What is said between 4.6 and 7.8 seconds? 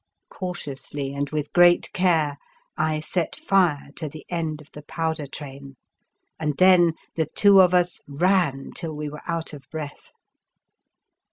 the powder train, and then the two of